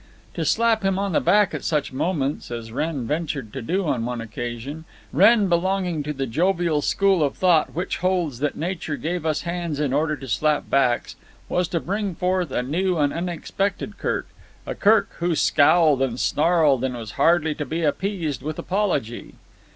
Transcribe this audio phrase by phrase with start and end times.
[0.33, 4.03] To slap him on the back at such moments, as Wren ventured to do on
[4.03, 9.27] one occasion, Wren belonging to the jovial school of thought which holds that nature gave
[9.27, 11.15] us hands in order to slap backs,
[11.47, 14.27] was to bring forth a new and unexpected Kirk,
[14.65, 19.35] a Kirk who scowled and snarled and was hardly to be appeased with apology.